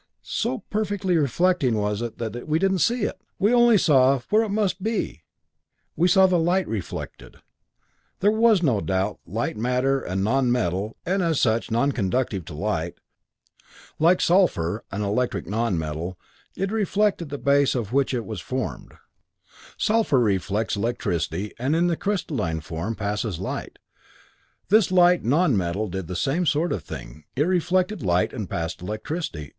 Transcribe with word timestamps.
So 0.23 0.63
perfectly 0.71 1.15
reflecting 1.15 1.75
it 1.75 1.77
was 1.77 1.99
that 1.99 2.45
we 2.47 2.57
didn't 2.57 2.79
see 2.79 3.03
it. 3.03 3.21
We 3.37 3.53
only 3.53 3.77
saw 3.77 4.17
where 4.31 4.41
it 4.41 4.49
must 4.49 4.81
be; 4.81 5.21
we 5.95 6.07
saw 6.07 6.25
the 6.25 6.39
light 6.39 6.65
it 6.65 6.69
reflected. 6.69 7.35
That 8.21 8.31
was 8.31 8.63
no 8.63 8.81
doubt 8.81 9.19
light 9.27 9.57
matter, 9.57 10.01
a 10.01 10.15
non 10.15 10.51
metal, 10.51 10.97
and 11.05 11.21
as 11.21 11.39
such, 11.39 11.69
non 11.69 11.91
conductive 11.91 12.45
to 12.45 12.55
light. 12.55 12.95
Like 13.99 14.21
sulphur, 14.21 14.83
an 14.91 15.03
electric 15.03 15.45
non 15.45 15.77
metal, 15.77 16.17
it 16.57 16.71
reflected 16.71 17.29
the 17.29 17.37
base 17.37 17.75
of 17.75 17.93
which 17.93 18.11
it 18.11 18.25
was 18.25 18.41
formed. 18.41 18.95
Sulphur 19.77 20.19
reflects 20.19 20.73
the 20.73 20.79
base 20.79 20.83
of 20.83 20.83
which 20.95 21.05
it 21.05 21.09
was 21.09 21.27
formed. 21.27 21.27
Sulphur 21.27 21.29
reflects 21.29 21.29
electricity 21.35 21.53
and 21.59 21.75
in 21.75 21.85
the 21.85 21.95
crystalline 21.95 22.59
form 22.61 22.95
passes 22.95 23.37
light. 23.39 23.77
This 24.69 24.91
light 24.91 25.23
non 25.23 25.55
metal 25.55 25.87
did 25.87 26.07
the 26.07 26.15
same 26.15 26.47
sort 26.47 26.73
of 26.73 26.83
thing; 26.83 27.25
it 27.35 27.43
reflected 27.43 28.01
light 28.01 28.33
and 28.33 28.49
passed 28.49 28.81
electricity. 28.81 29.49